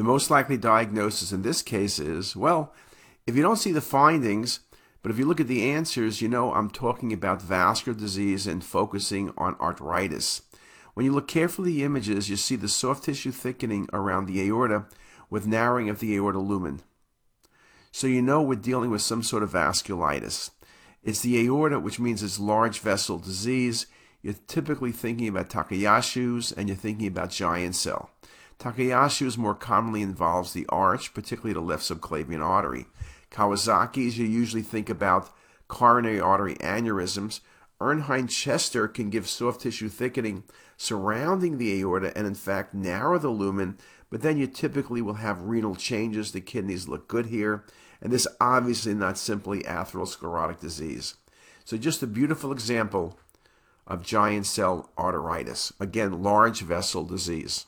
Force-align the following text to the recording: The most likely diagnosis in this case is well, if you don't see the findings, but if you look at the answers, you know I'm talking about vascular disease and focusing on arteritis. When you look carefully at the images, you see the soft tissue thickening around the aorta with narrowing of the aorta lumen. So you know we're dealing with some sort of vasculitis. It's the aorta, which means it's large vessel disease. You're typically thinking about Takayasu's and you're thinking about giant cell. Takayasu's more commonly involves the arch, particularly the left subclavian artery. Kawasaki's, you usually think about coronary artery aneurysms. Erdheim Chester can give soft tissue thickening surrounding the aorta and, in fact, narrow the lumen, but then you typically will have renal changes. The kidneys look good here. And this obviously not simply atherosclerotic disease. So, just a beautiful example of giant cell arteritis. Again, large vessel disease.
The 0.00 0.04
most 0.04 0.30
likely 0.30 0.56
diagnosis 0.56 1.30
in 1.30 1.42
this 1.42 1.60
case 1.60 1.98
is 1.98 2.34
well, 2.34 2.72
if 3.26 3.36
you 3.36 3.42
don't 3.42 3.58
see 3.58 3.70
the 3.70 3.82
findings, 3.82 4.60
but 5.02 5.10
if 5.10 5.18
you 5.18 5.26
look 5.26 5.40
at 5.40 5.46
the 5.46 5.70
answers, 5.70 6.22
you 6.22 6.26
know 6.26 6.54
I'm 6.54 6.70
talking 6.70 7.12
about 7.12 7.42
vascular 7.42 7.98
disease 7.98 8.46
and 8.46 8.64
focusing 8.64 9.30
on 9.36 9.56
arteritis. 9.56 10.40
When 10.94 11.04
you 11.04 11.12
look 11.12 11.28
carefully 11.28 11.72
at 11.72 11.74
the 11.74 11.84
images, 11.84 12.30
you 12.30 12.36
see 12.36 12.56
the 12.56 12.66
soft 12.66 13.04
tissue 13.04 13.30
thickening 13.30 13.90
around 13.92 14.24
the 14.24 14.40
aorta 14.40 14.86
with 15.28 15.46
narrowing 15.46 15.90
of 15.90 16.00
the 16.00 16.14
aorta 16.14 16.38
lumen. 16.38 16.80
So 17.92 18.06
you 18.06 18.22
know 18.22 18.40
we're 18.40 18.54
dealing 18.54 18.90
with 18.90 19.02
some 19.02 19.22
sort 19.22 19.42
of 19.42 19.52
vasculitis. 19.52 20.48
It's 21.04 21.20
the 21.20 21.44
aorta, 21.44 21.78
which 21.78 22.00
means 22.00 22.22
it's 22.22 22.40
large 22.40 22.78
vessel 22.80 23.18
disease. 23.18 23.84
You're 24.22 24.32
typically 24.46 24.92
thinking 24.92 25.28
about 25.28 25.50
Takayasu's 25.50 26.52
and 26.52 26.70
you're 26.70 26.76
thinking 26.78 27.06
about 27.06 27.32
giant 27.32 27.74
cell. 27.74 28.08
Takayasu's 28.60 29.38
more 29.38 29.54
commonly 29.54 30.02
involves 30.02 30.52
the 30.52 30.66
arch, 30.68 31.14
particularly 31.14 31.54
the 31.54 31.60
left 31.60 31.82
subclavian 31.82 32.44
artery. 32.44 32.86
Kawasaki's, 33.30 34.18
you 34.18 34.26
usually 34.26 34.62
think 34.62 34.90
about 34.90 35.30
coronary 35.66 36.20
artery 36.20 36.56
aneurysms. 36.56 37.40
Erdheim 37.80 38.28
Chester 38.28 38.86
can 38.86 39.08
give 39.08 39.26
soft 39.26 39.62
tissue 39.62 39.88
thickening 39.88 40.44
surrounding 40.76 41.56
the 41.56 41.80
aorta 41.80 42.12
and, 42.14 42.26
in 42.26 42.34
fact, 42.34 42.74
narrow 42.74 43.18
the 43.18 43.30
lumen, 43.30 43.78
but 44.10 44.20
then 44.20 44.36
you 44.36 44.46
typically 44.46 45.00
will 45.00 45.14
have 45.14 45.42
renal 45.42 45.74
changes. 45.74 46.32
The 46.32 46.42
kidneys 46.42 46.86
look 46.86 47.08
good 47.08 47.26
here. 47.26 47.64
And 48.02 48.12
this 48.12 48.26
obviously 48.40 48.92
not 48.92 49.16
simply 49.16 49.60
atherosclerotic 49.62 50.60
disease. 50.60 51.14
So, 51.64 51.76
just 51.76 52.02
a 52.02 52.06
beautiful 52.06 52.52
example 52.52 53.18
of 53.86 54.04
giant 54.04 54.46
cell 54.46 54.90
arteritis. 54.98 55.72
Again, 55.80 56.22
large 56.22 56.60
vessel 56.60 57.04
disease. 57.04 57.66